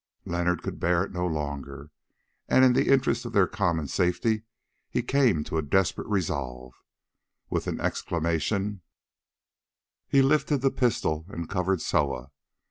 Leonard 0.25 0.63
could 0.63 0.79
bear 0.79 1.03
it 1.03 1.11
no 1.11 1.27
longer, 1.27 1.91
and 2.49 2.65
in 2.65 2.73
the 2.73 2.87
interests 2.91 3.23
of 3.23 3.33
their 3.33 3.45
common 3.45 3.87
safety 3.87 4.41
he 4.89 5.03
came 5.03 5.43
to 5.43 5.59
a 5.59 5.61
desperate 5.61 6.07
resolve. 6.07 6.73
With 7.51 7.67
an 7.67 7.79
exclamation, 7.79 8.81
he 10.07 10.23
lifted 10.23 10.61
the 10.61 10.71
pistol 10.71 11.27
and 11.29 11.47
covered 11.47 11.81
Soa. 11.81 12.31